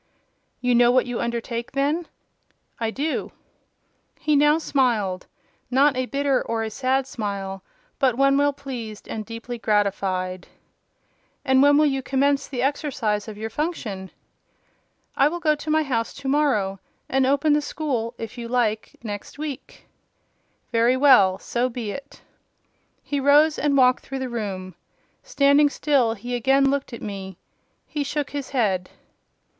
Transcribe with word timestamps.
"You 0.61 0.73
know 0.73 0.89
what 0.89 1.05
you 1.05 1.19
undertake, 1.21 1.73
then?" 1.73 2.07
"I 2.79 2.89
do." 2.89 3.31
He 4.19 4.35
now 4.35 4.57
smiled: 4.57 5.27
and 5.69 5.75
not 5.75 5.95
a 5.95 6.07
bitter 6.07 6.41
or 6.41 6.63
a 6.63 6.71
sad 6.71 7.05
smile, 7.05 7.61
but 7.99 8.17
one 8.17 8.35
well 8.35 8.51
pleased 8.51 9.07
and 9.07 9.23
deeply 9.27 9.59
gratified. 9.59 10.47
"And 11.45 11.61
when 11.61 11.77
will 11.77 11.85
you 11.85 12.01
commence 12.01 12.47
the 12.47 12.63
exercise 12.63 13.27
of 13.27 13.37
your 13.37 13.51
function?" 13.51 14.09
"I 15.15 15.27
will 15.27 15.39
go 15.39 15.53
to 15.53 15.69
my 15.69 15.83
house 15.83 16.15
to 16.15 16.27
morrow, 16.27 16.79
and 17.07 17.27
open 17.27 17.53
the 17.53 17.61
school, 17.61 18.15
if 18.17 18.39
you 18.39 18.47
like, 18.47 18.95
next 19.03 19.37
week." 19.37 19.85
"Very 20.71 20.97
well: 20.97 21.37
so 21.37 21.69
be 21.69 21.91
it." 21.91 22.23
He 23.03 23.19
rose 23.19 23.59
and 23.59 23.77
walked 23.77 24.03
through 24.03 24.17
the 24.17 24.29
room. 24.29 24.73
Standing 25.21 25.69
still, 25.69 26.15
he 26.15 26.33
again 26.33 26.71
looked 26.71 26.91
at 26.91 27.03
me. 27.03 27.37
He 27.85 28.03
shook 28.03 28.31
his 28.31 28.49
head. 28.49 28.89